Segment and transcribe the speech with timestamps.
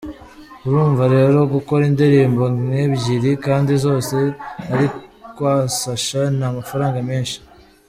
[0.67, 4.15] Urumva rero gukora indirimbo nk’ebyiri kandi zose
[4.73, 4.87] ari
[5.35, 7.37] kwa Sacha ni amafaranga menshi.